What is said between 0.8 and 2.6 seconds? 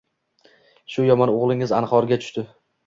Shu yomon o‘g‘lingiz anhorga tushdi